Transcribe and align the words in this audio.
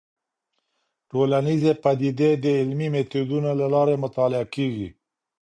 ټولنيزې 1.09 1.73
پديدې 1.83 2.29
د 2.43 2.45
علمي 2.59 2.87
ميتودونو 2.93 3.49
له 3.59 3.65
لارې 3.73 3.95
مطالعه 4.03 4.45
کيږي. 4.55 4.89